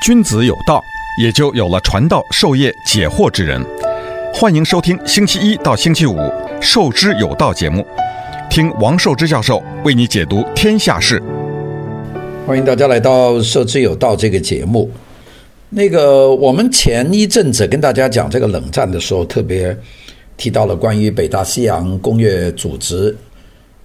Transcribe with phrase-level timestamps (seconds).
[0.00, 0.82] 君子有道，
[1.18, 3.62] 也就有了传道授业解惑之人。
[4.32, 6.16] 欢迎收听星期一到星期五
[6.58, 7.86] 《授之有道》节目，
[8.48, 11.22] 听王寿之教授为你解读天下事。
[12.46, 14.90] 欢迎大家来到《授之有道》这个节目。
[15.68, 19.76] 那个，我们前一阵子跟大家讲这个冷战的时候，特别
[20.38, 23.14] 提到了关于北大西洋公约组织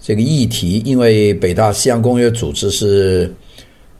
[0.01, 3.29] 这个议题，因为北大西洋公约组织是。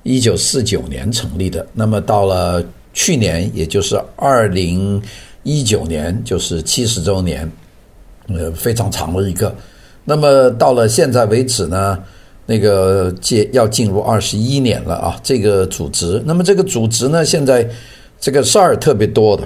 [0.06, 2.64] 一九四九年成立的，那么到了
[2.94, 5.02] 去年，也就是二零
[5.42, 7.52] 一九年，就是七十周年，
[8.28, 9.54] 呃，非常长的一个。
[10.04, 11.98] 那么到了现在为止呢，
[12.46, 16.22] 那个进要进入二十一年了啊，这个组织。
[16.24, 17.68] 那么这个组织呢，现在
[18.20, 19.44] 这个事儿特别多的。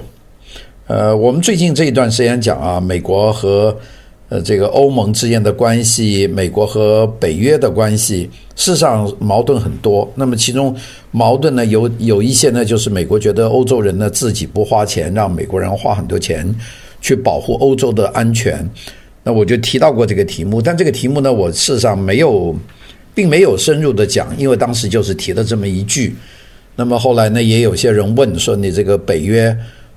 [0.88, 3.74] 呃，我们最近这一段时间讲啊，美国和。
[4.30, 10.08] 呃，这个欧盟之间的关系，美国和北约的关系，事实上矛盾很多。
[10.14, 10.72] 那么其中
[11.10, 16.48] 矛盾呢，有有一些呢，就是美国觉得欧洲人呢自己不花钱，让美国人花很多钱
[17.00, 18.64] 去保护欧洲的安全。
[19.24, 22.54] 那我就提到过这个题目，但这个题目呢，我事实上没有，
[23.12, 26.14] 并没有深入的讲，因为当时就是提了这么一句。
[26.76, 29.54] 那么后来呢，也有些人问说，你这个北约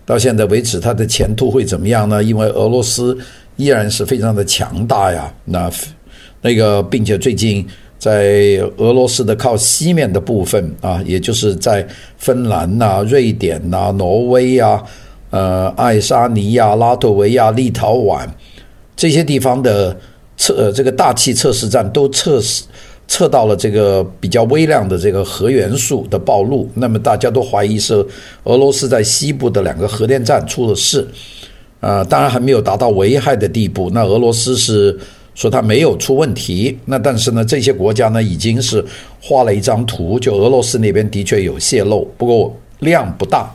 [0.07, 2.23] 到现在为止，它的前途会怎么样呢？
[2.23, 3.15] 因为俄罗斯。
[3.55, 5.71] 依然是非常的强大呀，那
[6.41, 7.65] 那个，并且最近
[7.97, 11.87] 在俄罗斯的靠西面的部分啊，也就是在
[12.17, 14.83] 芬兰呐、瑞典呐、挪威呀、
[15.29, 18.27] 呃、爱沙尼亚、拉脱维亚、立陶宛
[18.95, 19.95] 这些地方的
[20.35, 22.63] 测、呃、这个大气测试站都测试
[23.07, 27.93] 测到了这个比较微量的这个核元素的暴露，那么大家都怀疑是
[28.43, 31.07] 俄罗斯在西部的两个核电站出了事。
[31.83, 33.89] 呃，当然还没有达到危害的地步。
[33.93, 34.97] 那俄罗斯是
[35.35, 36.77] 说它没有出问题。
[36.85, 38.81] 那但是呢，这些国家呢已经是
[39.21, 43.53] 画了一张图，就俄罗斯那边的确有泄漏，不过量不大。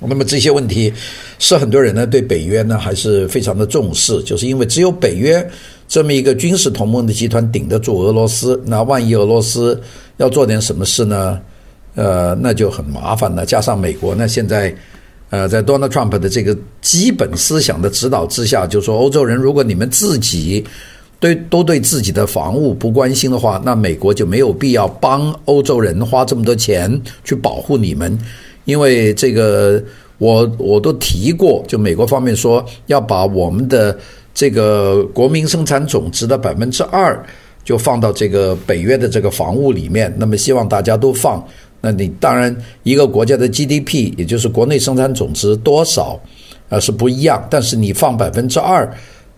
[0.00, 0.90] 那么这些问题
[1.38, 5.46] 是很多人呢对北约呢还是非常的重视，就是因为只有北约
[5.86, 8.58] 这么一个军事同盟的集团顶得住俄罗斯。
[8.64, 9.78] 那万一俄罗斯
[10.16, 11.38] 要做点什么事呢？
[11.94, 13.44] 呃，那就很麻烦了。
[13.44, 14.74] 加上美国呢现在。
[15.34, 20.64] 呃，在 Donald Trump 的这个基本思想的指导之下，就说欧洲人，如果你们自己
[21.18, 26.88] 对都对自己的防务不关心的话，那美国就没有必要帮欧洲人花这么多钱
[27.24, 28.16] 去保护你们，
[28.64, 29.82] 因为这个
[30.18, 33.98] 我我都提过，就美国方面说要把我们的
[34.32, 37.20] 这个国民生产总值的百分之二
[37.64, 41.44] 就放到这个北约的这个防务里面，那么希望大家都放。
[41.84, 46.18] 那你当然，一个国家的 GDP，也就是国内生产总值多少，
[46.70, 47.46] 啊是不一样。
[47.50, 48.90] 但是你放百分之二，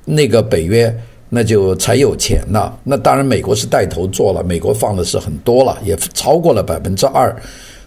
[0.05, 0.97] 那个北约
[1.29, 2.79] 那就才有钱了。
[2.84, 7.34] 那当然，美国是带头做了，美国放的是很多了，也超过了百分之二。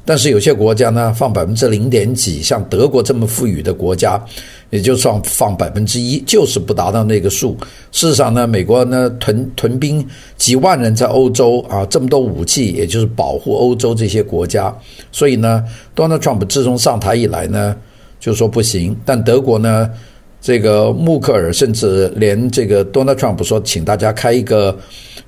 [0.04, 4.22] 但是有些国家呢，放百分之零点几，像德国这么富裕的国家，
[4.70, 7.58] 也就算放百分之一，就是不达到那个数。
[7.92, 10.06] 事实上呢，美国呢屯屯兵
[10.38, 14.76] 几万人在欧洲啊，这么多武器，也就是保护欧洲这些国家。
[15.12, 15.64] 所以呢
[15.96, 17.76] ，Donald Trump 自从上台以来呢，
[18.20, 18.96] 就说不行。
[19.06, 19.90] 但德国呢，
[20.42, 24.78] 这个默克尔甚至连这个 Donald Trump 说请大家开一个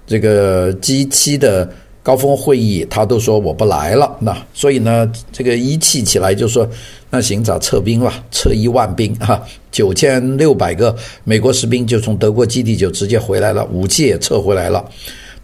[0.06, 1.70] 这个 G7 的。
[2.04, 4.18] 高峰会议，他都说我不来了。
[4.20, 6.68] 那所以呢，这个一气起来就说，
[7.12, 8.12] 那行，咋撤兵了？
[8.32, 9.40] 撤一万兵哈，
[9.72, 14.84] 九千六百个美国士兵就从德国基地就直接回来了，武器也撤回来了。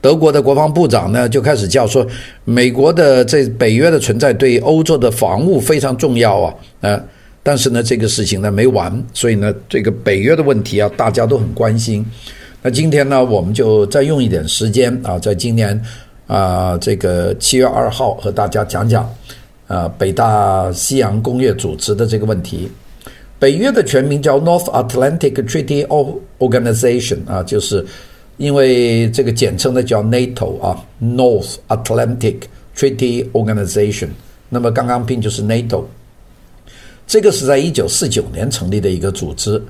[0.02, 2.04] 德国的国防部长呢就开始叫说，
[2.44, 6.54] 美国的这北约的存在对欧洲的防务非常重要啊。
[6.82, 7.00] 呃，
[7.44, 12.04] 但是呢，这个事情呢没完，所以呢，这个北约的问题啊，大家都很关心。
[12.64, 15.80] 那今天呢，我们就再用一点时间啊，在今年。
[16.28, 19.10] 啊，这个七月二号和大家讲讲，
[19.66, 22.70] 啊，北大西洋公约组织的这个问题。
[23.40, 25.88] 北约的全名叫 North Atlantic Treaty
[26.40, 27.86] Organization 啊，就是
[28.36, 32.42] 因为这个简称的叫 NATO 啊，North Atlantic
[32.76, 34.10] Treaty Organization。
[34.50, 35.86] 那么刚刚拼就是 NATO。
[37.08, 39.62] 这个是在一九四九年成立的一个组织。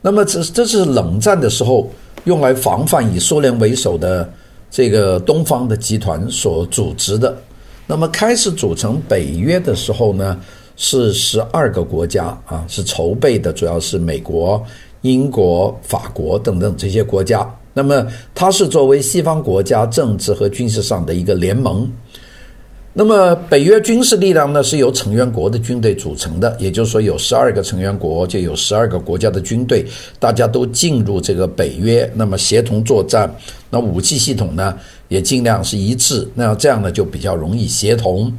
[0.00, 1.88] 那么这这是冷战的时候
[2.24, 4.28] 用来防范以苏联为首的。
[4.74, 7.38] 这个东方的集团所组织的，
[7.86, 10.36] 那么开始组成北约的时候呢，
[10.76, 14.60] 是十二个国家啊，是筹备的，主要是美国、
[15.02, 17.48] 英国、法国等等这些国家。
[17.72, 18.04] 那么
[18.34, 21.88] 它是作为西方国家政治和军事上的一个联盟。
[22.96, 29.84] 那么北约军事力量呢，是由成员国的军队组成的，也就是说有十二个成员国，就有十二个国家的军队，
[30.20, 33.28] 大家都进入这个北约，那么协同作战，
[33.68, 38.32] 那武器系统呢也尽量是一致，那这样呢就比较容易协同。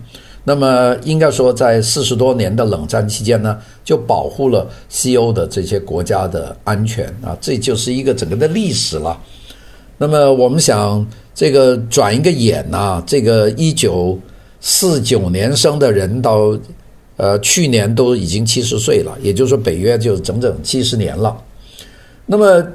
[0.46, 9.20] 那么应该说，在四十多年的冷战期间呢，就保护了西欧的这些国家的安全啊，这就是一个整个的历史了。
[9.98, 14.18] 那么我们想，这个转一个眼呐，这个一九
[14.68, 16.58] 四九年生的人到，
[17.18, 21.40] 呃，去年都已经七十岁了，也就是说，北约就整整七十年了。
[22.26, 22.66] 那么，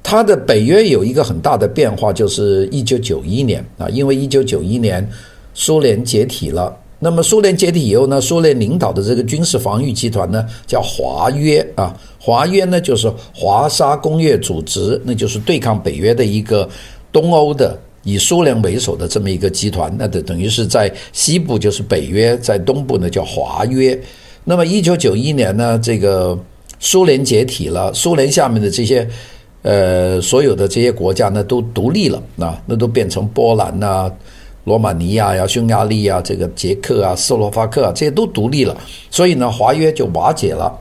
[0.00, 5.04] 它的北约有一个很大的变化，就是一九九一年啊，因为一九九一年
[5.52, 6.72] 苏联解体了。
[7.00, 16.68] 那么苏联解体以后呢，苏联领导的这个军事防御集团呢，叫华约啊，华约呢就是华沙工业组织，那就是对抗北约的一个
[17.10, 17.76] 东欧的。
[18.02, 23.98] 以苏联为首的这么一个集团，那等等于是在西部就是北约，在东部呢叫华约。
[24.42, 26.38] 那么一九九一年呢，这个
[26.78, 29.06] 苏联解体了，苏联下面的这些
[29.62, 34.12] 呃所有的这些国家呢都独立了，那那都变成波兰呐、啊、
[34.64, 38.74] 罗马尼亚呀、匈牙利啊、这个捷克啊、斯洛伐克啊这些都独立了，
[39.10, 40.72] 所以呢华约就瓦解了。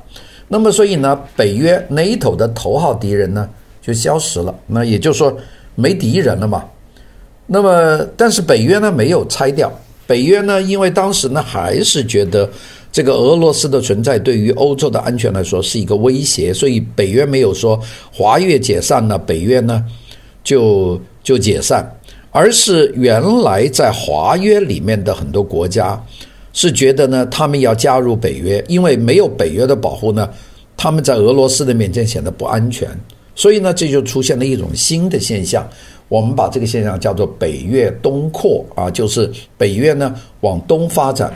[0.48, 3.50] 那么所以呢北约 NATO 的头号敌人呢
[3.82, 5.36] 就消失了，那也就是说
[5.76, 6.64] 没敌人了嘛。
[7.52, 9.72] 那么，但是北约呢没有拆掉。
[10.06, 12.50] 北约呢，因为当时呢还是觉得
[12.92, 17.80] 这个俄罗斯的存在对于欧洲的安全来说是一个威胁，所以北约没有说
[18.12, 19.84] 华约解散了，北约呢
[20.44, 21.84] 就就解散，
[22.32, 26.00] 而是原来在华约里面的很多国家
[26.54, 30.30] 是觉得呢他们要加入北约，因为没有北约的保护呢，
[30.76, 32.90] 他们在俄罗斯的面前显得不安全，
[33.36, 35.68] 所以呢这就出现了一种新的现象。
[36.10, 41.32] 我们把这个现象叫做北约东扩啊，就是北约呢往东发展，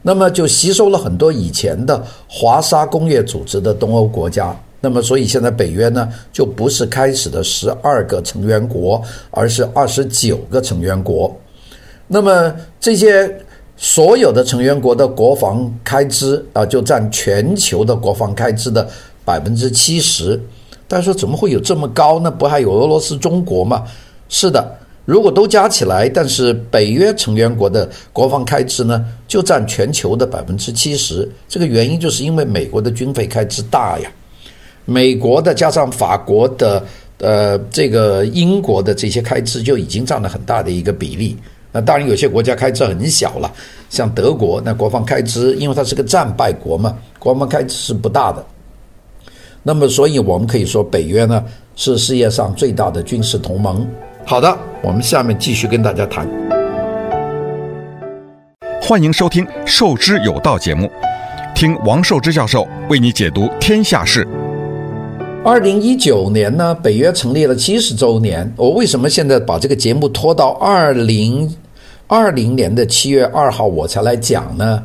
[0.00, 9.02] 那么就吸收了很多以前的华沙工业组织的东欧国家，那么所以现在北约呢就不是开始的十二个成员国，
[9.32, 11.34] 而是二十九个成员国。
[12.06, 13.28] 那么这些
[13.76, 18.88] 所有的成员国的国防开支啊，就占全球的国防开支的
[19.24, 20.40] 百分之七十。
[20.86, 22.30] 大家说怎么会有这么高呢？
[22.30, 23.82] 不还有俄罗斯、中国吗？
[24.34, 24.66] 是的，
[25.04, 31.30] 如果都加起来，但是北约成员国的国防开支呢，就占全球的百分之七十。
[31.46, 34.10] 这个原因就是因为美国的军费开支大呀，
[34.86, 36.82] 美国的加上法国的，
[37.18, 41.36] 呃，这个英国的这些开支就已经占了很大的一个比例。
[41.70, 43.52] 那当然有些国家开支很小了，
[43.90, 48.42] 像德国，那国防开支因为它是个战败国嘛，国防开支是不大的。
[49.62, 51.44] 那么，所以我们可以说，北约呢
[51.76, 53.86] 是世界上最大的军事同盟。
[54.24, 56.26] 好的，我们下面继续跟大家谈。
[58.80, 60.90] 欢迎收听《授之有道》节目，
[61.54, 64.26] 听王寿之教授为你解读天下事。
[65.44, 68.50] 二零一九年呢，北约成立了七十周年。
[68.56, 71.52] 我为什么现在把这个节目拖到二零
[72.06, 74.82] 二零年的七月二号我才来讲呢？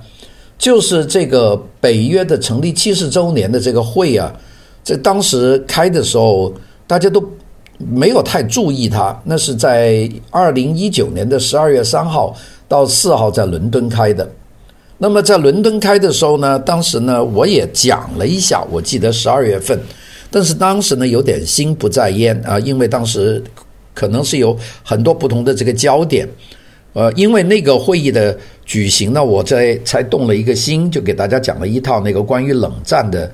[0.57, 4.33] 就是这个北约的成立七十周年的这个会啊，
[4.83, 6.51] 在当时开的时候，
[6.87, 7.23] 大家都。
[7.77, 12.35] 没有太注意它，那是在二零一九年的十二月三号
[12.67, 14.27] 到四号在伦敦开的。
[14.97, 19.79] 那么在伦敦开的时候呢，当时呢我也讲了一下，我记得十二月份，
[20.31, 23.43] 但是当时呢有点心不在焉啊，因为当时
[23.93, 26.27] 可能是有很多不同的这个焦点，
[26.93, 28.35] 呃，因为那个会议的
[28.65, 33.31] 举行呢，我在才动了一个心，就给大家讲了一套那个关于冷战的。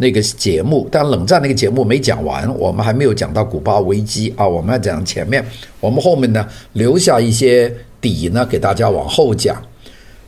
[0.00, 5.44] 那个节目，但冷战那个节目没讲完，我们还没有讲到古巴危机啊，我们要讲前面，
[5.80, 9.60] 我们后面呢留下一些底呢给大家往后讲。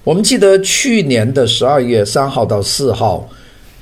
[0.03, 3.29] 我们记得去年的十二月三号到四号，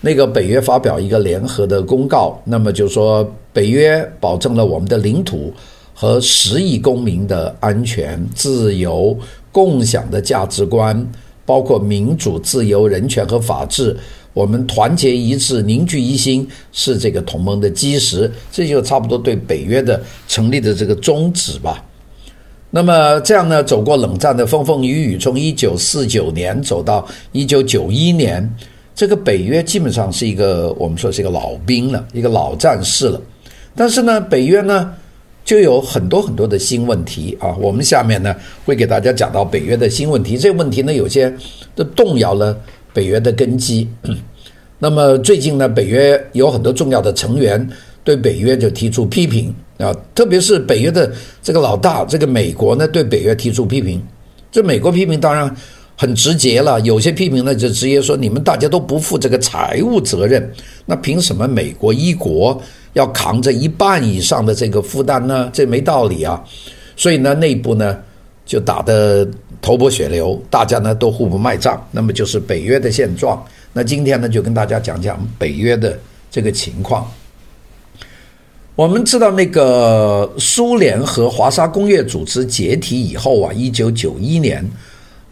[0.02, 5.50] 那个北约发表一个联合的公告，那么就说北约保证了我们的领土
[5.94, 9.16] 和十亿公民的安全、自由、
[9.50, 11.02] 共享的价值观，
[11.46, 13.96] 包括民主、自由、人权和法治。
[14.38, 18.30] 我们团结一致、凝聚一心，是这个同盟的基石。
[18.52, 21.84] 这就差不多对北约的成立的这个宗旨吧。
[22.70, 28.48] 那么这样呢，走过冷战的风风雨雨，从一九四九年走到一九九一年，
[28.94, 33.20] 这个北约基本上是一个我们说是一个老兵了，一个老战士了。
[33.74, 34.94] 但是呢，北约呢
[35.44, 37.56] 就有很多很多的新问题啊。
[37.58, 40.38] 我们下面呢会给大家讲到北约的新问题。
[40.38, 41.34] 这个问题呢，有些
[41.74, 42.56] 都动摇了。
[42.92, 43.88] 北约的根基，
[44.78, 47.68] 那么最近呢，北约有很多重要的成员
[48.04, 54.02] 对北约就提出批评啊，特别是北约的这个老大，这个美国呢对北约提出批评。
[54.50, 55.54] 这美国批评当然
[55.96, 60.50] 很直接了，有些批评呢就直接说你们大家都不负这个财务责任，
[60.86, 62.60] 那凭什么美国一国
[62.94, 65.50] 要扛着一半以上的这个负担呢？
[65.52, 66.42] 这没道理啊！
[66.96, 67.98] 所以呢，内部呢。
[68.48, 69.28] 就打得
[69.60, 73.44] 头破血流，大家呢都互不卖账，那么就是北约的现状。
[73.74, 75.98] 那今天呢就跟大家讲讲北约的
[76.30, 77.06] 这个情况。
[78.74, 84.64] 我们知道那个苏联和华沙工业组织解体以后啊，一九九一年，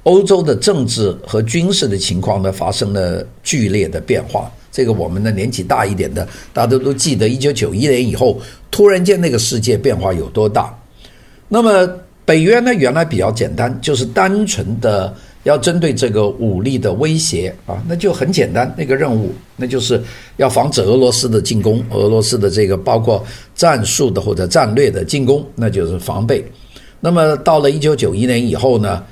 [0.02, 4.52] 欧洲的政治和军事的情况呢发生了剧烈的变化。
[4.70, 8.38] 这个我们的年纪大一点的，大家都都记得，一九九一年以后，
[8.70, 10.78] 突然间那个世界变化有多大。
[11.48, 11.88] 那么
[12.26, 15.14] 北约呢，原来比较简单，就是单纯的。
[15.44, 20.02] 要针对这个武力的威胁啊，那就很简单，那个任务，那就是
[20.38, 26.44] 要防止俄罗斯的进攻，俄罗斯的这个包括战术的或者战略的进攻，那就是防备。
[26.98, 29.04] 那么到了一九九一年以后呢，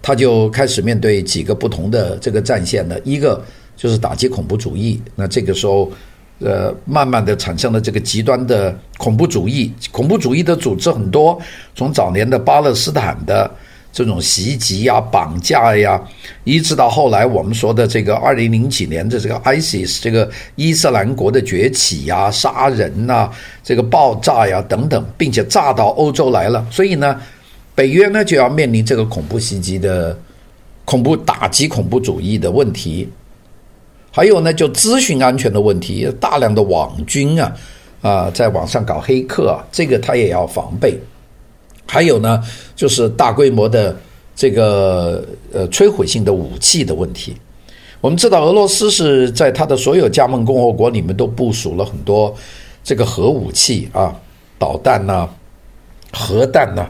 [0.00, 3.44] 他就开始面对几个不同的这个战线了，一个
[3.76, 5.92] 就是打击恐怖主义，那这个时候，
[6.40, 11.40] 呃，慢慢的产生了这个极端的恐怖主义，恐怖主义的组织很多，
[11.74, 13.50] 从早年的巴勒斯坦的。
[13.94, 16.02] 这种袭击呀、绑架呀，
[16.44, 23.30] 一直到后来我们说的这个二零零几年的这个 ISIS 这个伊斯兰国的崛起呀、杀人呐、
[23.62, 26.66] 这个爆炸呀等等，并且炸到欧洲来了。
[26.70, 27.20] 所以呢，
[27.74, 30.18] 北约呢就要面临这个恐怖袭击的
[30.86, 33.06] 恐怖打击恐怖主义的问题，
[34.14, 37.52] 还有呢就资讯安全的问题，大量的网军啊
[38.02, 40.96] 啊在网上搞黑客啊，这个他也要防备。
[41.86, 42.40] 还有呢，
[42.76, 43.96] 就是大规模的
[44.36, 47.34] 这个呃摧毁性的武器的问题。
[48.00, 52.34] 我们知道，俄罗斯是在它的所有加盟共和国里面都部署了很多
[52.84, 54.14] 这个核武器啊，
[54.58, 55.28] 导弹呐、
[56.12, 56.86] 核弹呐。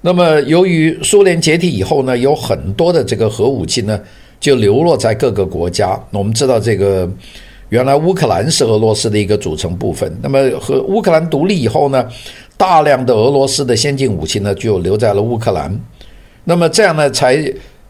[0.00, 4.00] 那么，由于苏联解体以后呢，有很多的这个核武器呢
[4.42, 5.96] 就流落在各个国家。
[6.10, 7.08] 我们知道，这个
[7.68, 10.12] 原来乌克兰是俄罗斯的一个组成部分。
[10.20, 12.08] 那么，和乌克兰独立以后呢，
[12.56, 15.72] 大量的俄罗斯的先进武器呢，就留在了乌克兰。
[16.42, 17.38] 那么这样呢，才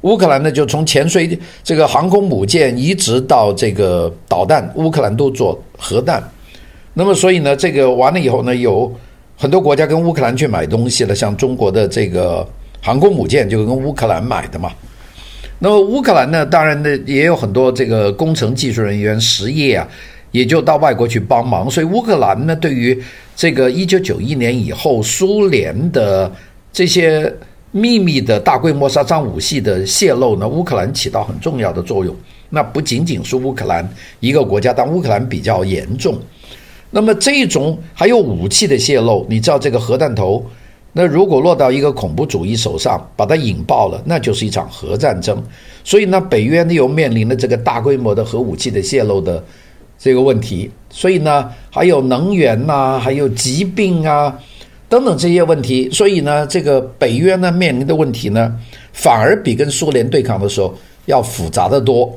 [0.02, 6.22] 乌克兰呢就从潜水这个航空母舰一直到这个导弹，乌克兰都做核弹。
[6.92, 8.92] 那么所以呢，这个完了以后呢，有
[9.38, 12.46] 很多国家跟乌克兰去买东西了，像中国的这个
[12.82, 14.70] 航空母舰就跟乌克兰买的嘛。
[15.62, 19.88] 那么乌克兰呢，当然呢也有很多这个工程技术人员失业啊。
[20.32, 22.98] 也就到外国去帮忙，所以乌克兰呢，对于
[23.36, 26.32] 这个一九九一年以后苏联的
[26.72, 27.30] 这些
[27.70, 32.16] 秘密的大规模杀伤武器的泄露呢，乌克兰起到很重要的作用。
[32.48, 33.86] 那不仅仅是乌克兰
[34.20, 36.18] 一个国家，但乌克兰比较严重。
[36.90, 40.42] 那么这种还有武器的泄露，你知道这个核弹头，
[40.92, 45.42] 那如果落到一个恐怖主义手上，把它引爆了，那就是一场核战争。
[45.84, 49.42] 所以呢，北约呢又面临了这个大规模的核武器的泄露的。
[49.98, 54.36] 这个问题，所以呢，还有能源呐、还有疾病啊，
[54.88, 58.52] 等等这些问题，所以呢，这个北约呢面临的问题呢，
[58.92, 60.74] 反而比跟苏联对抗的时候
[61.06, 62.12] 要复杂得多。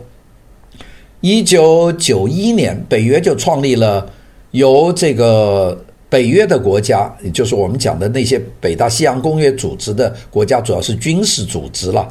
[1.22, 4.10] 一九九一年，北约就创立了
[4.50, 5.80] 由这个
[6.16, 12.10] 北约的国家，也就是我们讲的那些北大西洋公约组织的国家，主要是军事组织了，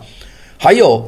[0.59, 1.03] 还有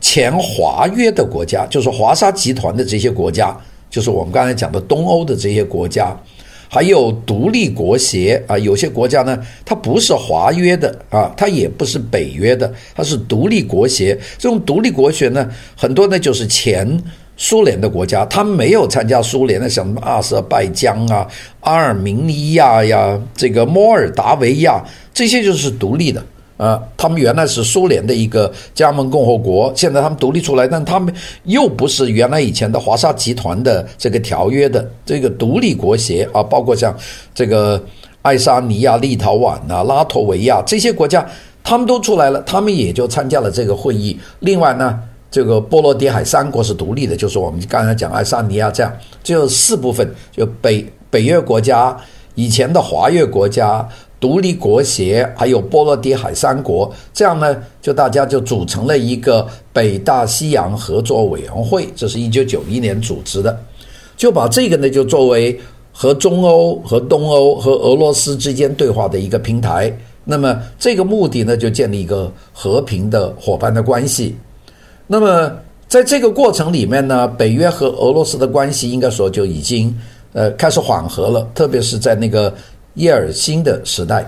[0.00, 3.52] 前华约的国家，就是华沙集团的这些国家。
[3.90, 6.16] 就是我们刚才讲的东欧的这些国家，
[6.68, 14.16] 还有独立国协啊，有些国家呢，它不是华约的啊，它也不是北约的，它是独立国协。
[14.38, 16.86] 这种独立国协呢，很多呢就是前
[17.36, 21.26] 苏联的国家，他们没有参加苏联的，像什么阿塞拜疆啊、
[21.60, 26.22] 阿尔明尼亚呀、这个摩尔达维亚，这些就是独立的。
[26.56, 31.12] 啊，他们原来是苏联的一个加盟共和国，现在他们独立出来，但他们
[31.44, 36.96] 又不是原来以前的华沙集团的这个条约的这个独立国协啊，包括像
[37.34, 37.78] 这个
[38.22, 41.22] 爱沙尼亚、立陶宛啊、拉脱维亚这些国家，
[41.62, 44.18] 他们都出来了，他们也就参加了这个会议。
[44.40, 44.98] 另外呢，
[45.36, 48.90] 这个波罗的海三国是独立的，就是我们刚才讲爱沙尼亚这样，
[49.22, 51.94] 就四部分，就北北约国家，
[52.36, 53.86] 以前的华约国家。
[54.18, 63.60] 独立国协还有波罗的海三国，这样呢，就大家就组成了一个北大西洋合作委员会，这是一九九一年组织的，
[64.16, 65.60] 就把这个呢就作为
[65.92, 69.94] 和中欧、和东欧、和俄罗斯之间对话的一个平台。
[70.24, 74.34] 那么这个目的呢，就建立一个和平的伙伴的关系。
[75.06, 75.52] 那么
[75.88, 79.94] 在这个过程里面呢，北约和俄罗斯的关系应该说就已经
[80.32, 82.54] 呃开始缓和了，特别是在那个。
[82.96, 84.24] 叶尔辛的时代，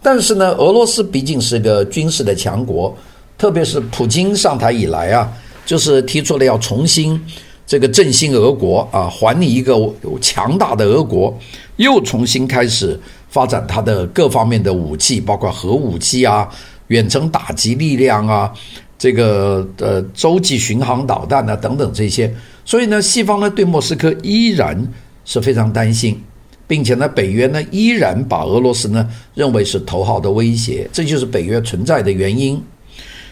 [0.00, 2.96] 但是呢，俄罗斯毕竟是个军事的强国，
[3.36, 5.30] 特别是普京上台以来啊，
[5.66, 7.22] 就是提出了要重新
[7.66, 9.78] 这个振兴俄国啊，还你一个
[10.22, 11.38] 强大的俄国，
[11.76, 12.98] 又重新开始
[13.28, 16.48] 发展它的各方面的武器，包括核武器啊、
[16.86, 18.50] 远程打击力量啊，
[18.98, 22.30] 这个呃洲际巡航导弹啊等等这些。
[22.64, 24.76] 所以呢，西方呢对莫斯科依然
[25.24, 26.20] 是非常担心，
[26.66, 32.62] 并且呢，北约呢依然把俄罗斯呢认为是头号的威胁，这就是北约存在的原因。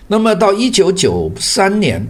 [0.06, 2.00] 那么到一九九三年，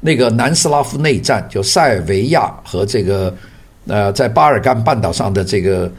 [0.00, 3.36] 那个南斯拉夫内战，就塞尔维亚和这个
[3.86, 5.90] 呃在巴尔干半岛上的这个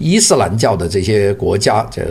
[0.00, 2.02] 伊斯兰教的这些国家，这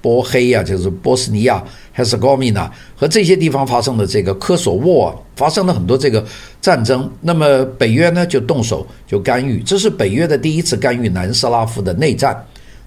[0.00, 1.62] 波黑呀，就是波斯尼亚。
[1.94, 6.22] 赫斯哥米纳和这些地方发生的这个科索沃发生了很多这个
[6.60, 12.36] 战争，那么北约呢就动手就干预，这是北约的第一次干预南斯拉夫的内战。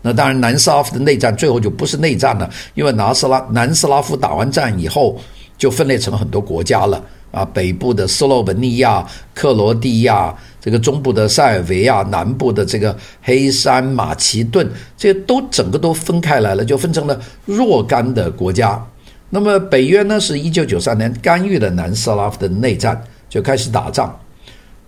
[0.03, 5.19] 那当然，南斯拉夫的内战最后就不是内战了，因为南斯拉南斯拉夫打完战以后
[5.57, 18.85] 就分裂成很多国家了啊，北部的斯洛文尼亚、克罗地亚，这个中部的塞尔维亚，南部的这个黑山马其顿，这些都整个都分开来了，就分成了若干的国家。
[19.29, 24.19] 那么北约呢，是一九九三年干预了南斯拉夫的内战，就开始打仗。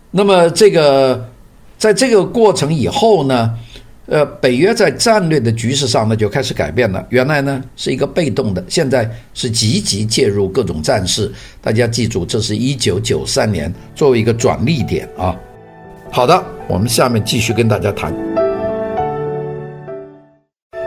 [0.09, 1.29] 那么这个
[1.77, 3.53] 在这个过程以后呢，
[4.07, 7.05] 呃，北约在战略的局势上呢就开始改变了。
[7.09, 11.31] 原来呢是一个被动的，现在是积极介入各种战事。
[11.61, 15.33] 大家记住，这是一九九三年作为一个转捩点啊。
[16.13, 18.13] 好的，我们下面继续跟大家谈。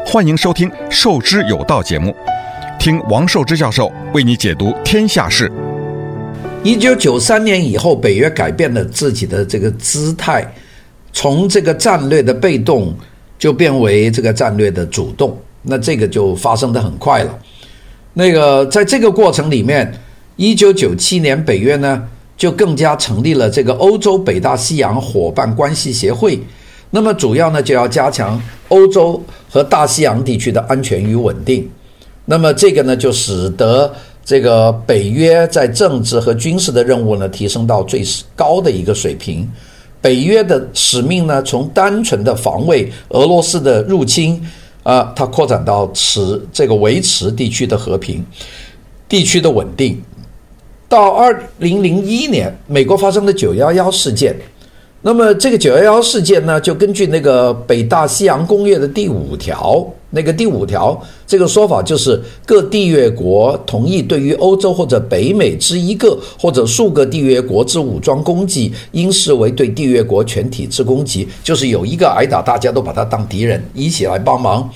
[0.04, 2.14] 欢迎收听《授之有道》节目。
[2.78, 5.50] 听王寿之教授为你解读天下事。
[6.62, 10.46] 一九九三年以后，北约改变了自己的这个姿态，
[11.10, 12.94] 从这个战略的被动
[13.38, 15.34] 就变为这个战略的主动。
[15.62, 17.38] 那这个就发生的很快了。
[18.12, 19.90] 那个在这个过程里面，
[20.36, 26.40] 一九九七年北约呢就更加成立了这个欧洲北大西洋伙伴关系协会。
[26.90, 31.68] 那么主要呢就要加强欧洲和大西洋地区的安全与稳定。
[32.24, 33.92] 那么这个呢，就使得
[34.24, 38.02] 这个北约在政治和军事的任务呢，提升到最
[38.34, 39.46] 高的一个水平。
[40.00, 44.40] 北约的使命呢，从单纯的防卫俄罗斯的入侵，
[44.82, 48.24] 啊，它扩展到持这个维持地区的和平、
[49.08, 50.00] 地区的稳定。
[50.94, 54.32] 到二零零一年，美国发生的九幺幺事件。
[55.02, 74.70] 那么这个九幺幺事件呢，就根据那个北大西洋公约的第五条，那个第五条这个说法就是各缔约国同意对于欧洲或者北美之一个或者数个缔约国之武装攻击，应视为对缔约国全体之攻击，就是有一个挨打，大家都把他当敌人，一起来帮忙。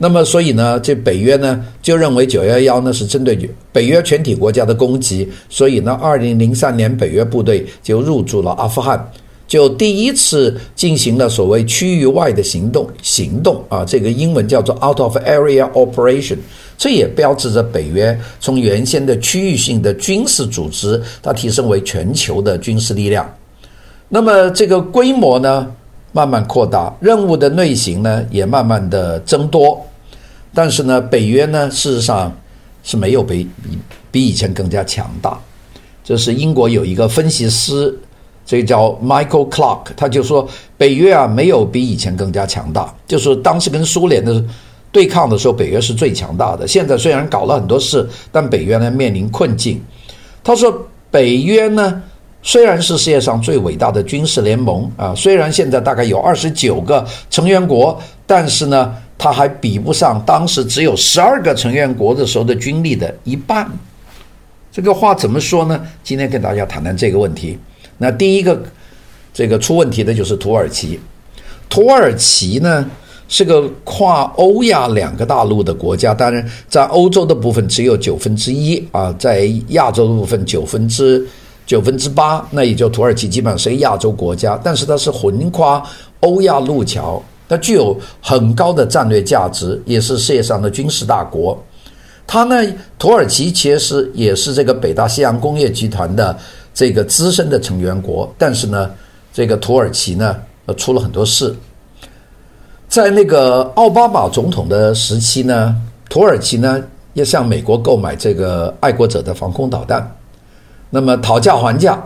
[0.00, 3.36] 那么所以呢，这北约呢就认为九幺幺呢是针对
[3.72, 9.10] 北约全体国家的攻击，所以呢，二零零三年北约部队就入驻了阿富汗。
[9.48, 16.36] 就第一次进行了所谓区域外的行动，行动啊，这个英文叫做 out of area operation，
[16.76, 23.26] 这也标志着北约从原先的区域性的军事组织，它提升为全球的军事力量。
[24.10, 25.66] 那么这个规模呢，
[26.12, 29.84] 慢慢扩大，任务的类型呢，也慢慢的增多。
[30.54, 32.34] 但是呢，北约呢，事实上
[32.82, 33.48] 是没有比
[34.10, 35.38] 比以前更加强大。
[36.02, 37.96] 这是英国有一个分析师。
[38.46, 44.42] 这个叫 Michael Clark，他就说北约啊没有比以前更加强大，就是当时跟苏联的
[44.90, 46.66] 对抗的时候，北约是最强大的。
[46.66, 49.78] 现在虽然搞了很多事，但北约呢面临困境。
[50.42, 50.74] 他说
[51.10, 52.02] 北约呢
[52.48, 63.70] 虽然是世界上最伟大的军事联盟啊，虽然现在大概有二十九个成员国，但是呢它还比不上当时只有十二个成员国的时候的军力的一半。
[64.72, 65.78] 这个话怎么说呢？
[66.02, 67.58] 今天跟大家谈谈这个问题。
[67.98, 68.58] 那第一个，
[69.34, 70.98] 这个出问题的就是土耳其。
[71.68, 72.90] 土耳其呢
[73.28, 81.26] 是个跨欧亚两个大陆的国家，当然在欧洲的部分只有九分之一啊，在亚洲的部分九分之
[81.68, 85.80] 九分之八，那也就土耳其基本上是一个亚洲国家，但是它是横跨
[86.18, 91.56] 欧亚陆桥，它具有很高的战略价值，也是世界上的军事大国。
[92.26, 92.56] 它呢，
[92.98, 96.36] 土耳其其实也是这个北大西洋工业集团的。
[96.74, 98.88] 这个资深的成员国，但是呢，
[99.32, 101.52] 这个土耳其呢，呃，出了很多事。
[102.88, 105.74] 在那个奥巴马总统的时期呢，
[106.08, 106.80] 土耳其呢
[107.14, 110.08] 要向美国购买这个爱国者的防空导弹，
[110.90, 111.98] 那么讨价还价，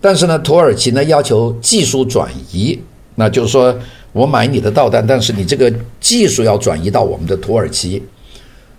[0.00, 2.78] 但是呢，土耳其呢要求技术转移，
[3.14, 3.74] 那就是说
[4.12, 8.02] 我买你的导弹，但是你这个技术要转移到我们的土耳其。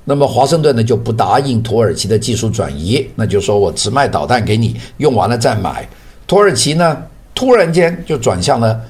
[0.03, 5.87] 那么华盛顿呢就不答应土耳其的技术转移，那就说我只卖导弹给你，用完了再买。
[6.25, 6.97] 土耳其呢
[7.35, 8.81] 突然间就转向了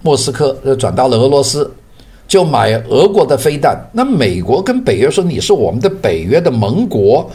[0.00, 1.70] 莫斯科，就转到了俄罗斯。
[2.28, 3.78] 就买俄国的飞弹。
[3.92, 7.30] 那美国跟北约说你是我们的北约的盟国，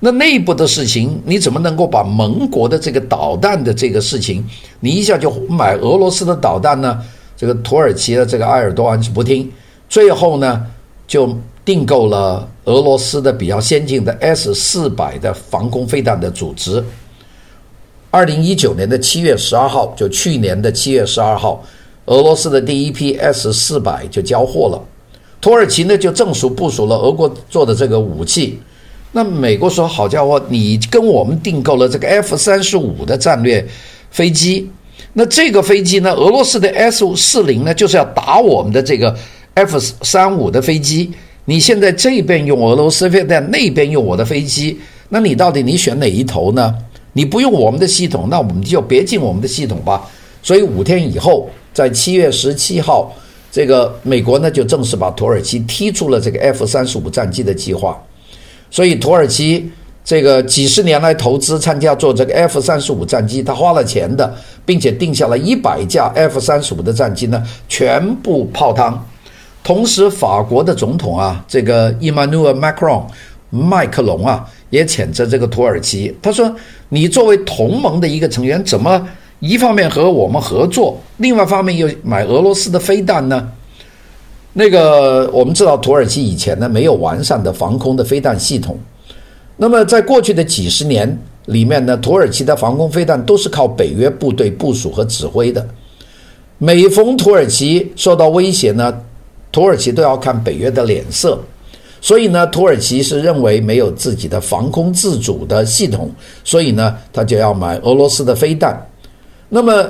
[0.00, 4.44] 那内部的事情你怎么能够把盟国的这个导弹的这个事情，
[4.78, 7.02] 你一下就买俄罗斯的导弹呢？
[7.36, 9.50] 这个土耳其的这个埃尔多安是不听，
[9.88, 10.64] 最后呢
[11.06, 16.82] 就订购了俄罗斯的比较先进的 S 四百的防空飞弹的组织。
[18.10, 21.62] 二零一九年的七月十二号，就去年的七月十二号，
[22.06, 24.80] 俄罗斯的第一批 S 四百就交货了。
[25.40, 28.60] 土耳其呢就正式部署了俄国做的这个武器。
[29.12, 33.66] 那美国说：“好家伙，你跟我们订购了这个 F 三十五的战略
[34.10, 34.70] 飞机，
[35.12, 39.16] 那这个飞机呢，俄罗斯的 S 四零呢，就是要打我们的这个
[39.54, 41.10] F 三五的飞机。
[41.44, 46.74] 你现在这边用俄罗斯飞弹，那边用我的飞机，那你到底你选哪一头呢？”
[47.14, 50.08] 你不用我们的系统，那我们就别进我们的系统吧。
[50.40, 53.12] 所以五天以后，在七月十七号，
[53.50, 58.00] 这个美国呢就正式把土耳其踢出了这个 F 三十五战机的计划。
[58.70, 59.70] 所以土耳其
[60.04, 69.06] 这个几十年来投资参加做这个 F 三十五战机，他花了钱的，并且定下了一百架 F 三十五的战机呢，全部泡汤。
[69.62, 73.04] 同时，法国的总统啊，这个 Emmanuel Macron，
[73.50, 74.48] 麦克龙啊。
[74.70, 76.54] 也谴责这个土耳其，他说
[76.90, 79.08] ：“你作为同盟的一个成员，怎么
[79.40, 83.50] 一方面和我们合作，另外一方面又买俄罗斯的飞弹呢？”
[84.52, 88.78] 那个我们知道，土耳其以前呢没有完善的防空的飞弹系统。
[89.56, 95.66] 那么在过去的几十年里面呢，土耳其的防空飞弹都是靠北约部队部署和指挥的。
[96.58, 98.92] 每逢土耳其受到威胁呢，
[99.52, 101.38] 土耳其都要看北约的脸色。
[102.00, 106.08] 所以呢，土耳其是认为没有自己的防空自主的系统，
[106.44, 108.80] 所以呢，他就要买俄罗斯的飞弹。
[109.48, 109.84] 那么，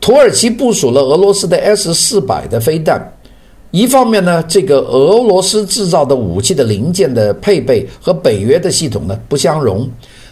[0.00, 3.04] 土耳其部署了俄罗斯的 S 四百的飞弹，
[3.70, 9.88] 一方面呢，这个俄罗斯制造的武器的零件的配备和北约的系统呢不相容；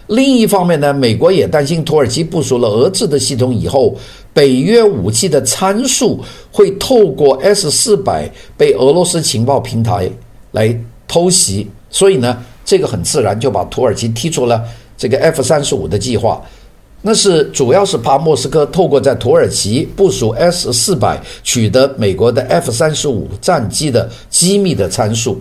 [0.09, 3.94] 另一方面呢，美国也担心土耳其部署了俄制的系统以后，
[4.33, 6.20] 北约武器的参数
[6.51, 10.11] 会透过 S 四百被俄罗斯情报平台
[10.53, 10.79] 来。
[11.11, 14.62] 偷袭，所以呢，这个很自然就把土耳其踢出了
[14.94, 16.42] 这个 F 三十五的计划。
[17.09, 25.40] 那是主要是怕莫斯科透过在土耳其部署 S 四百，取得美国的 F 三十五战机的机密的参数。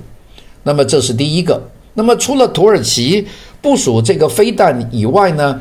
[0.64, 1.62] 那么这是第一个。
[1.94, 3.28] 那么除了土耳其
[3.62, 5.60] 部署这个飞弹以外呢，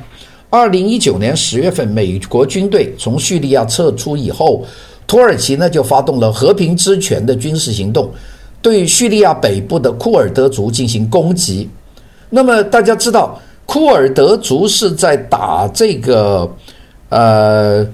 [0.48, 4.64] 二零一九年十月份，美国军队从叙利亚撤出以后，
[5.08, 8.08] 土耳其呢就发动了和平之权的军事行动。
[8.62, 11.68] 对叙利亚北部的库尔德族进行攻击，
[12.30, 16.50] 那么大家知道，库尔德族是在打这个，
[17.10, 17.86] 呃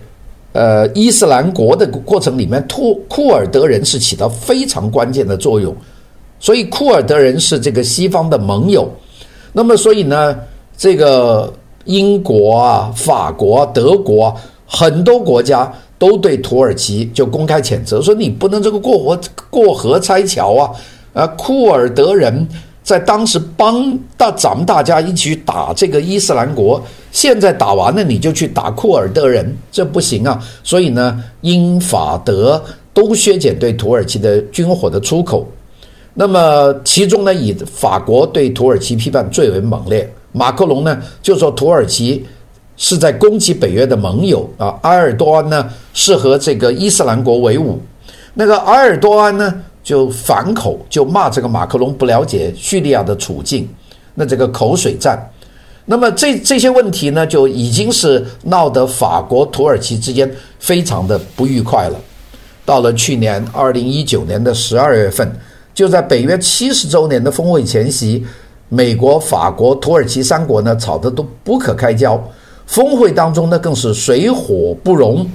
[0.52, 5.74] 呃伊斯兰国的过程里面，库库尔德人是起到非常关键的作用，
[6.38, 8.88] 所以库尔德人是这个西方的盟友，
[9.52, 10.38] 那么所以呢，
[10.76, 11.52] 这个
[11.86, 15.72] 英国啊、法国、德国啊，很多国家。
[16.02, 20.70] 都对土耳其就公开谴责，说你不能这个过河过河拆桥啊！
[21.12, 22.44] 啊，库尔德人
[22.82, 30.42] 在当时帮大咱们大家一起去打这个伊斯兰国，现在打完了你就去打库尔德人，这不行啊！
[30.64, 35.46] 所以呢，英法德都削减对土耳其的军火的出口。
[36.14, 42.24] 那么其中呢，以法国对土耳其批判最为猛烈，马克龙呢就说土耳其。
[42.78, 47.78] 是在攻击北约的盟友啊，埃尔多安呢是和这个伊斯兰国为伍，
[48.32, 53.68] 那个埃尔多安呢就反口就骂这个马克龙不了解叙利亚的处境，
[54.14, 55.18] 那这个口水战，
[55.84, 61.98] 那么这这些问题呢就已经是闹得法国土耳其之间非常的不愉快了。
[62.64, 65.30] 到了去年二零一九年的十二月份，
[65.74, 68.24] 就在北约七十周年的峰会前夕，
[68.68, 72.22] 美国、法国、土耳其三国呢吵得都不可开交。
[72.64, 75.28] 峰会当中呢，更是水火不容。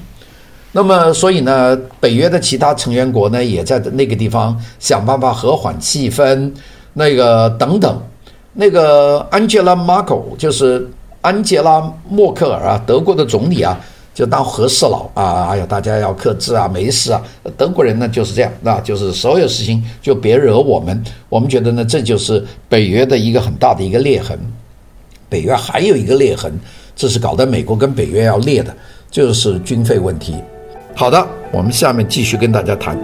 [0.77, 6.51] 那么，所以呢，北约的其他成员国呢，也在那个地方想办法和缓气氛。
[6.93, 7.99] 那个等等，
[8.53, 10.87] 那个安吉拉·马克就是
[11.21, 13.75] 安吉拉·默克尔啊，德国的总理啊，
[14.13, 15.47] 就当和事佬啊。
[15.49, 17.23] 哎呀，大家要克制啊，没事啊。
[17.57, 21.03] 德国人呢就是这样，那就是所有事情就别惹我们。
[21.27, 24.37] 我们觉得呢，这就是北约的一个很大的一个裂痕。
[25.27, 26.53] 北约还有一个裂痕。
[26.95, 28.71] 这是搞得美国跟北约要裂的，
[29.09, 30.35] 就是军费问题。
[30.99, 32.97] 好的，我们下面继续跟大家谈。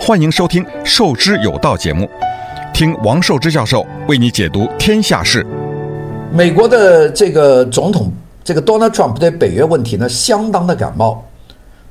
[0.00, 2.10] 欢迎收听《授之有道》节目，
[2.74, 5.46] 听王寿之教授为你解读天下事。
[6.32, 11.24] 美国的这个总统，这个 Donald Trump 对北约问题呢，相当的感冒。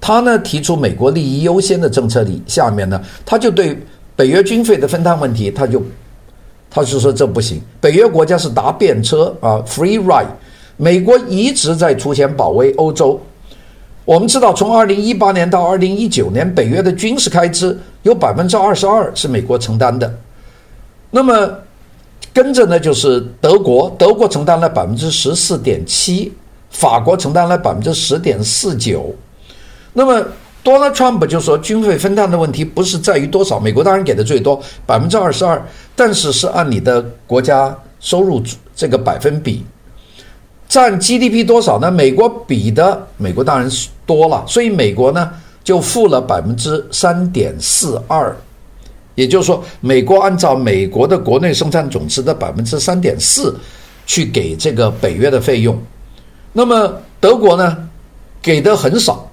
[0.02, 3.82] 他呢提出美国利益优先的政策里，下面呢他就对
[4.14, 5.82] 北约军费的分摊问题，他就
[6.70, 10.28] 他就说这不行，北约国家是搭便车啊，free ride，
[10.82, 13.22] 美国一直在出钱保卫欧洲。
[14.04, 20.12] 我们知道，从二零一八年到二零一九年，北约的军事开支有百分之二十二是美国承担的。
[21.12, 21.56] 那么
[22.34, 26.34] 跟着呢，就是德国，德国承担了百分之十四点七，
[26.72, 29.14] 法国承担了百分之十点四九。
[29.94, 30.20] 那么
[30.64, 35.64] Donald Trump 就说，军费分担的问题不是在于多少，美国当然给的最多，百分之二十二，
[35.96, 38.42] 但是是按你的国家收入
[38.76, 39.64] 这个百分比。
[40.72, 41.92] 占 GDP 多少呢？
[41.92, 45.30] 美国比的，美国当然是多了，所以美国呢
[45.66, 48.34] 就付了百分之三点四二，
[49.16, 53.54] 也就是说，美国按照美国的国内生产总值的百分之三点四
[54.06, 55.78] 去给这个北约的费用。
[56.54, 57.78] 那么德国呢
[58.42, 59.30] 给的很少，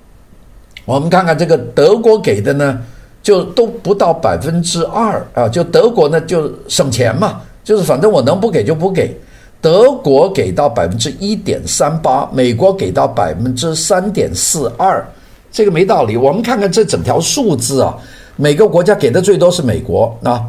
[0.86, 2.80] 我们看看这个德国给的呢
[3.22, 9.16] 就都不到百分之二啊，就德国呢就省钱嘛，就是反正我能不给就不给。
[9.60, 15.04] 德国给到百分之一点三八，美国给到百分之三点四二，
[15.50, 16.16] 这个没道理。
[16.16, 17.96] 我们看看这整条数字啊，
[18.36, 20.44] 每个国家给的最多是美国啊，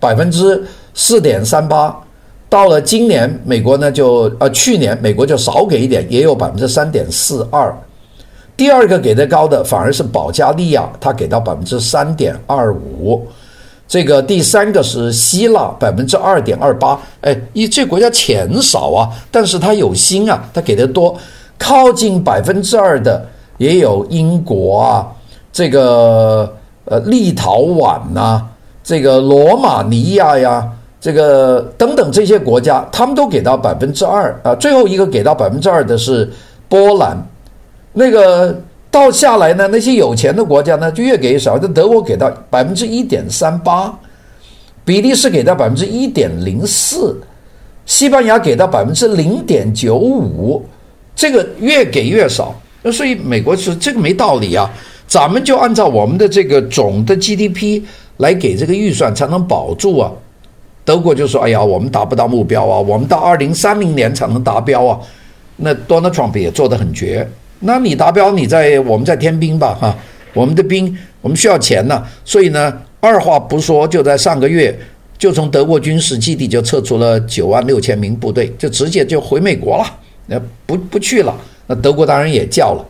[0.00, 1.94] 百分之四点三八。
[2.48, 7.70] 到了今年，美国呢就呃去年美国就少给一点，也有百分之三点四二。
[8.56, 13.26] 第二个给的高的反而是保加利亚，它给到百分之三点二五。
[13.88, 17.00] 这个第三个是希腊，百分之二点二八。
[17.22, 21.16] 哎，一这国家钱少啊，但是他有心啊，他给的多。
[21.58, 25.08] 靠近百分之二的也有英国啊，
[25.50, 28.46] 这个呃立陶宛呐、
[28.84, 30.70] 这个罗马尼亚呀，
[31.00, 34.54] 这个等等这些国家，他们都给到百分之二啊。
[34.56, 36.30] 最后一个给到百分之二的是
[36.68, 37.16] 波兰，
[37.94, 38.54] 那个。
[38.98, 41.56] 到下来呢，那些有钱的国家呢就越给越少。
[41.56, 43.96] 这德国给到百分之一点三八，
[44.84, 47.16] 比利时给到百分之一点零四，
[47.86, 50.64] 西班牙给到百分之零点九五，
[51.14, 52.52] 这个越给越少。
[52.82, 54.68] 那所以美国说这个没道理啊，
[55.06, 57.82] 咱们就按照我们的这个总的 GDP
[58.16, 60.10] 来给这个预算才能保住啊。
[60.84, 64.98] 德国就说：“哎呀，我们达不到目标啊，我们到二零三零年才能达标啊。”
[65.56, 67.28] 那 Donald Trump 也做得很绝。
[67.60, 69.96] 那你达标，你在我们在添兵吧，哈，
[70.32, 74.78] 我们的兵我们需要钱呢，所以呢，二话不说，就在上个月
[75.18, 79.84] 就从德国军事基地就撤出了九万六千名部队，就直接就回美国了，
[80.26, 81.36] 那不不去了。
[81.66, 82.86] 那德国当然也叫了。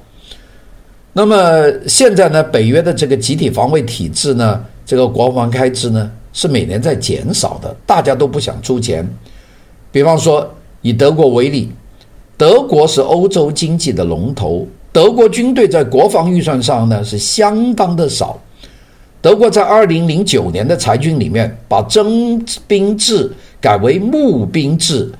[1.15, 9.09] 那么现在呢，北约的这个集体防卫体制呢，这个国防开支呢是每年在减少的，大家都不想出钱。
[9.91, 11.73] 比方说以德国为例。
[12.39, 18.41] 德国是欧洲经济的龙头，德国军队在国防预算上呢是相当的少。
[19.21, 23.29] 德国在二零零九年的裁军里面，把征兵制
[23.61, 25.11] 改为募兵制，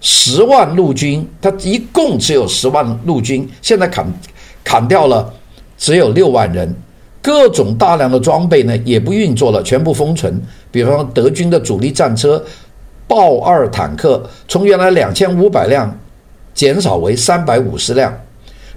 [0.00, 4.06] 十万陆军，它一共只有十万陆军，现在砍
[4.62, 5.28] 砍掉了，
[5.76, 6.72] 只有六万人，
[7.20, 10.40] 各种大量的装备呢也不运作了，全部封存。
[10.70, 12.40] 比方说德军的主力战车
[13.08, 15.92] 豹二坦克，从原来两千五百辆。
[16.58, 18.12] 减少为三百五十辆，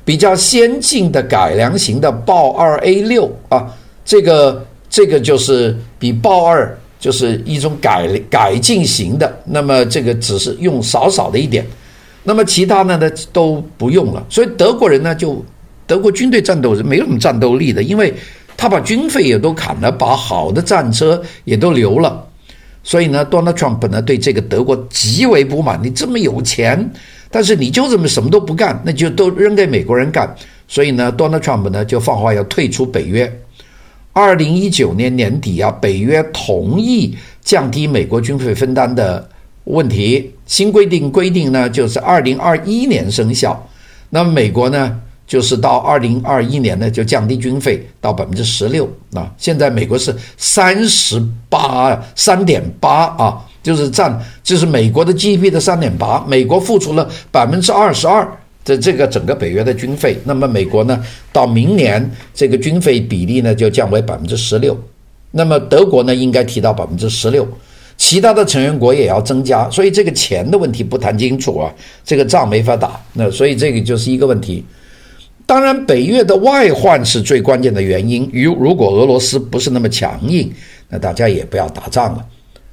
[0.05, 3.73] 比较先进的改良型的豹二 A 六啊，
[4.05, 11.65] 这个这个就是比豹二就是一种改改进型的，那么这个只是用少少的一点，
[12.21, 15.43] 那么其他的呢都不用了，所以德国人呢就
[15.87, 18.13] 德国军队战斗是没有什么战斗力的，因为
[18.55, 22.23] 他把军费也都砍了，把好的战车也都留了，
[22.83, 26.87] 所以呢，Donald Trump 呢对这个德国极为不满，你这么有钱。
[27.31, 30.35] 但是你就这么什么都不干，那就都扔给美国人干。
[30.67, 33.31] 所以呢，Donald Trump 呢就放话要退出北约。
[34.13, 39.27] 二零一九年年底啊，北约同意降低美国军费分担的
[39.63, 43.65] 问题，新规定规定呢就是二零二一年生效。
[44.09, 49.33] 那么美国呢就是到二零二一年呢就降低军费到百分之十六啊。
[49.37, 53.45] 现在美国是三十八三点八啊。
[53.63, 58.27] 就是占，就是美国的 GDP 的三点八，美国付出了百分之二十二
[58.65, 64.77] 的这个整个北约的军费，那么美国呢，到明年这个军费比例呢就降为百分之十六，
[65.31, 67.47] 那么德国呢应该提到百分之十六，
[67.97, 74.63] 其他的成员国也要增加，所以这个钱的问题不谈清楚啊，这个仗没法打，那所以这个就是一个问题。
[75.45, 80.49] 当然，北约的外患是最关键的原因，如如果俄罗斯不是那么强硬，
[80.87, 82.25] 那大家也不要打仗了。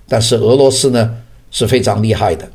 [0.09, 1.15] 但是俄罗斯呢
[1.51, 2.49] 是非常厉害的，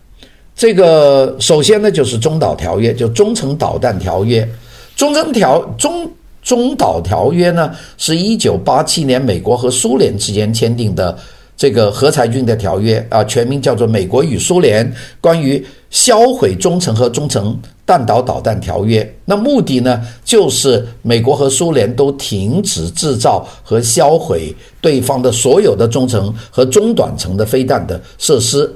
[0.56, 4.48] 这个首先呢就是中导条约，就中程导弹条约，
[4.96, 6.12] 中程条中
[6.42, 11.18] 中导条约呢，是一九八七年美国和苏联之间签订的
[11.56, 19.04] 这个核裁军的条约啊，全名叫做《美国与苏联关于销毁中程和中程弹道导弹条约》。
[19.24, 28.70] 那目的呢，就是美国和苏联都停止制造和销毁对方的所有的中程和中短程的飞弹的设施。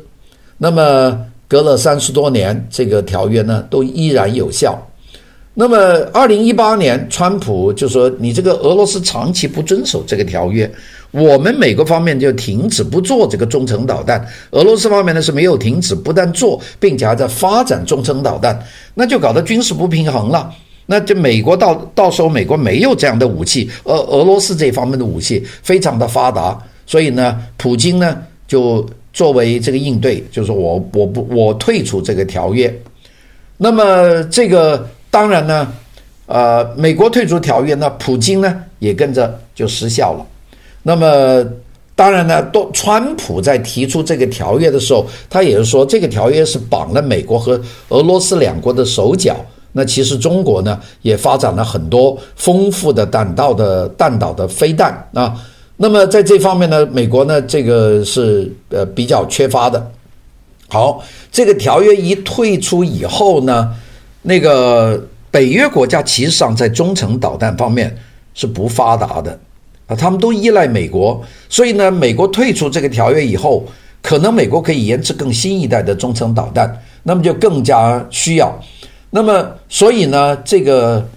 [0.57, 4.79] 那么隔了三十多年，这个条约呢，都依然有效。
[5.59, 10.71] 那么，二零一八年，川普就说：“你这个俄罗斯长期不遵守这个条约，
[11.09, 14.23] 我们美国方面就停止不做这个中程导弹。
[14.51, 20.53] 俄罗斯方面呢是没有停止，不但做，并且还在发展中程导弹，那就搞得军事不平衡了。
[20.85, 32.71] 那就美国到到时候美国没有这样的武器，俄俄罗斯这方面的武器非常的发达，所以呢，普京呢就作为这个应对，就是我我不我退出这个条约。
[33.57, 35.67] 那么这个。”当然呢，
[36.27, 40.23] 呃，美国退出条约呢，普京呢也跟着就失效了。
[40.83, 41.43] 那么，
[41.95, 49.35] 当然呢，都川普在提出这个条约的时候，他也是说这个条约是绑了美国和俄罗斯两国的手脚。
[49.71, 55.33] 那其实中国呢也发展了很多丰富的弹道的弹道的飞弹啊。
[55.77, 59.83] 那么在这方面呢，美国呢这个是呃比较缺乏的。
[60.67, 63.73] 好，这个条约一退出以后呢。
[64.27, 67.95] 那个北约国家其实上在中程导弹方面
[68.33, 69.39] 是不发达的
[69.85, 73.65] 啊，他们都依赖美国，所以呢，美国退出这个条约以后，
[74.01, 78.53] 可能美国可以研制更新一代的中程导弹，那么就更加需要。
[79.09, 81.07] 那么，所以呢，这个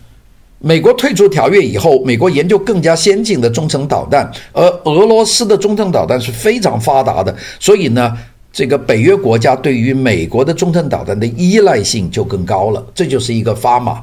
[0.60, 8.16] 美国退出条约以后，美国研究更加先进的中程导弹，而俄罗斯的中程导弹是非常发达的，所以呢。
[8.52, 14.02] 这个北约国家对于美国的中程导弹的依赖性就更高了，这就是一个砝码。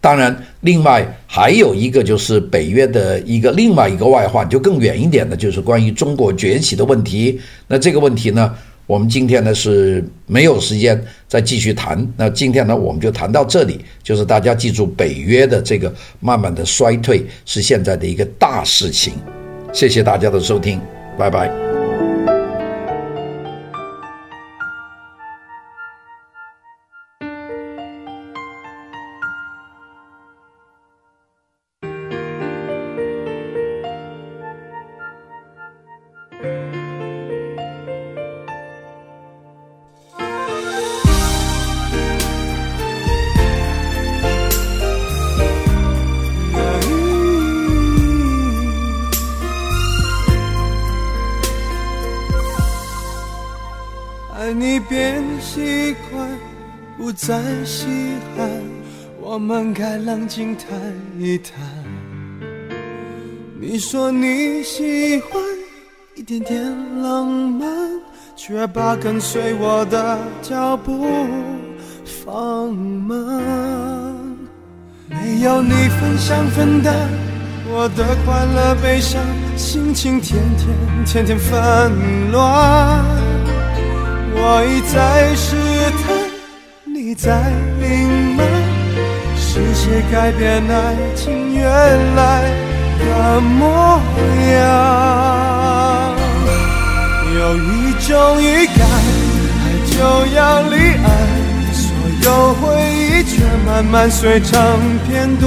[0.00, 7.40] 当然，另外还有一个就是北约的一个另外一个外患，就更远一点的，就是关于中国崛起的问题。
[7.66, 8.54] 那这个问题呢，
[8.86, 12.06] 我们今天呢是没有时间再继续谈。
[12.18, 19.14] 那今天呢，我们就谈到这里，就是大家记住，北约的这个慢慢的衰退是现在的一个大事情。
[19.72, 20.78] 谢谢大家的收听，
[21.16, 21.83] 拜拜。
[54.88, 56.28] 变习惯，
[56.96, 57.86] 不再稀
[58.36, 58.48] 罕，
[59.20, 60.68] 我们该冷静谈
[61.18, 61.54] 一谈。
[63.60, 65.40] 你说你喜欢
[66.14, 66.62] 一点点
[67.02, 67.66] 浪漫，
[68.36, 71.06] 却把跟随我的脚步
[72.04, 73.42] 放慢。
[75.08, 76.94] 没有你分享分担
[77.70, 79.22] 我的快乐悲伤，
[79.56, 80.68] 心情天天
[81.06, 83.23] 天天纷乱。
[84.36, 85.56] 我一再试
[86.02, 86.12] 探。
[86.84, 88.46] 你在隐瞒，
[89.36, 91.64] 是谁改变爱情原
[92.14, 92.42] 来
[92.98, 94.00] 的模
[94.52, 94.62] 样？
[97.36, 98.10] 有一种
[98.42, 98.78] 预感，
[99.60, 99.94] 爱就
[100.36, 101.06] 要离岸，
[101.72, 101.84] 所
[102.22, 102.62] 有回
[102.94, 103.32] 忆却
[103.66, 104.52] 慢慢碎成
[105.06, 105.42] 片段，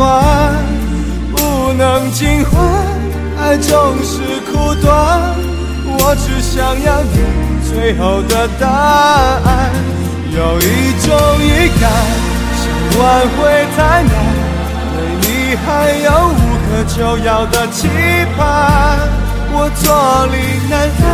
[1.36, 1.38] 不
[1.74, 2.56] 能尽欢，
[3.40, 4.88] 爱总是苦短，
[5.86, 7.16] 我只想要你
[7.64, 9.72] 最后的答案。
[10.36, 11.08] 有一种
[11.40, 11.90] 预感，
[12.62, 12.64] 想
[13.00, 13.02] 挽
[13.36, 13.38] 回
[13.76, 14.12] 太难，
[14.94, 15.28] 对你
[15.66, 15.66] 还
[16.04, 17.88] 有无可救药的期
[18.38, 18.40] 盼。
[19.50, 19.86] 我坐
[20.28, 20.36] 立
[20.70, 21.06] 难安，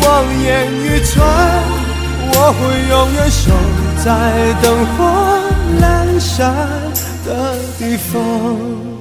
[0.00, 0.04] 望
[0.42, 1.12] 眼欲穿，
[2.32, 3.42] 我会永远守
[4.02, 4.06] 在
[4.62, 4.64] 灯
[4.96, 4.98] 火
[5.82, 5.82] 阑
[6.18, 6.32] 珊
[7.26, 7.28] 的
[7.78, 8.93] 地方。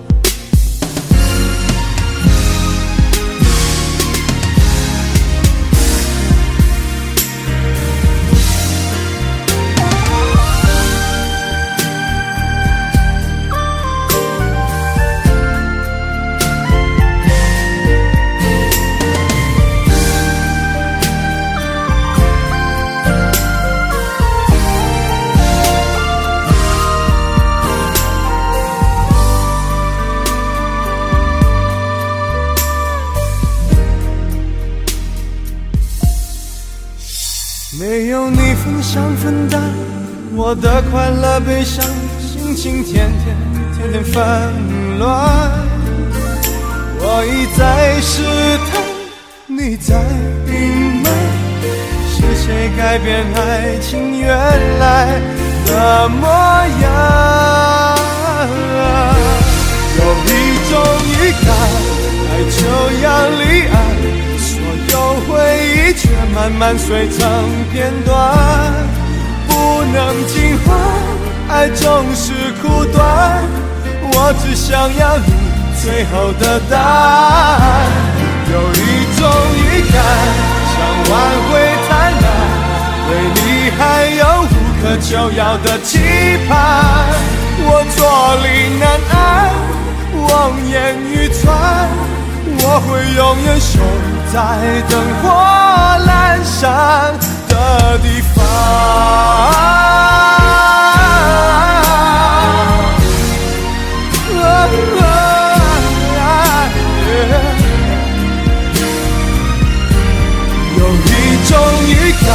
[38.93, 39.59] 想分担
[40.35, 41.83] 我的快乐悲伤，
[42.19, 43.35] 心情天天
[43.73, 44.13] 天天纷
[44.99, 45.09] 乱。
[46.99, 48.21] 我一再试
[48.69, 48.83] 探，
[49.47, 49.99] 你在
[50.45, 51.11] 隐瞒，
[52.07, 54.29] 是谁改变爱情原
[54.77, 55.19] 来
[55.65, 56.29] 的模
[56.83, 56.87] 样？
[59.97, 60.29] 有一
[60.69, 60.71] 种
[61.09, 61.49] 预感，
[62.29, 62.61] 爱就
[63.01, 63.05] 要
[63.41, 63.41] 离
[63.73, 63.73] 岸，
[64.37, 64.45] 所
[64.91, 64.93] 有
[65.25, 65.33] 回
[65.65, 67.19] 忆却慢慢碎成
[67.71, 68.13] 片段，
[69.47, 70.77] 不能尽欢，
[71.49, 73.43] 爱总是苦短，
[74.13, 75.25] 我只想要你
[75.81, 77.87] 最后的答案。
[78.51, 78.83] 有一
[79.17, 79.21] 种
[79.55, 79.95] 预感，
[80.73, 80.75] 想
[81.09, 81.11] 挽
[81.49, 81.51] 回
[81.87, 81.89] 贪
[82.23, 82.25] 婪，
[83.07, 83.45] 对你
[83.77, 83.81] 还
[84.17, 85.91] 有无可救药的期
[86.47, 86.51] 盼，
[87.65, 87.99] 我坐
[88.43, 88.47] 立
[88.79, 89.17] 难安。
[90.29, 90.29] 望
[90.69, 91.43] 眼欲穿，
[92.59, 93.79] 我会永远守
[94.33, 94.39] 在
[94.89, 95.29] 灯火
[96.07, 96.09] 阑
[96.43, 97.13] 珊
[97.47, 97.53] 的
[97.99, 98.43] 地方。
[110.79, 111.07] 有一
[111.47, 111.51] 种
[111.87, 111.91] 预
[112.25, 112.27] 感，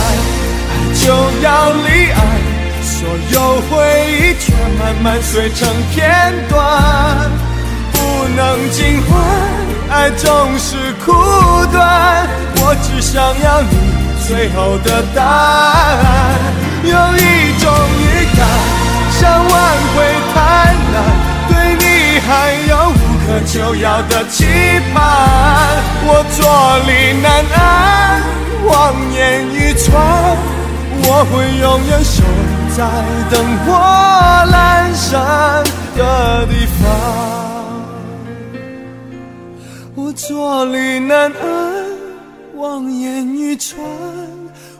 [0.70, 1.02] 爱就
[1.42, 2.16] 要离岸，
[2.80, 2.94] 所
[3.32, 3.72] 有回
[4.12, 4.46] 忆却
[4.78, 6.56] 慢慢碎成片段。
[7.90, 7.96] 不
[8.36, 9.18] 能尽欢，
[9.90, 11.12] 爱总是苦
[11.72, 12.26] 短。
[12.60, 13.68] 我只想要你
[14.26, 15.88] 最后的答案。
[16.82, 17.66] 有一种
[17.98, 18.40] 预感，
[19.18, 19.52] 想挽
[19.94, 19.96] 回
[20.32, 20.36] 贪
[20.94, 20.96] 婪，
[21.48, 22.28] 对你还
[22.68, 22.94] 有无
[23.26, 24.44] 可救药的期
[24.94, 24.96] 盼。
[26.06, 26.38] 我坐
[26.86, 27.26] 立难
[27.56, 27.58] 安，
[28.64, 28.72] 望
[29.12, 29.16] 眼
[29.52, 29.90] 欲穿，
[31.02, 32.22] 我会永远守
[32.76, 32.78] 在
[33.28, 33.34] 灯
[33.64, 33.66] 火
[34.46, 34.54] 阑
[34.94, 35.64] 珊
[35.96, 37.37] 的地方。
[40.08, 41.84] 我坐立难安，
[42.56, 43.78] 望眼欲穿，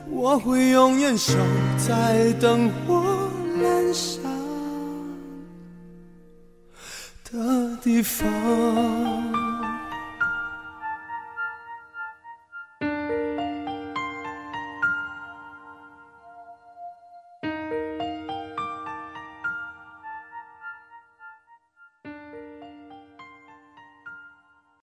[0.09, 1.35] 我会永远守
[1.77, 3.29] 在灯火
[3.61, 4.23] 阑珊
[7.31, 8.27] 的地方。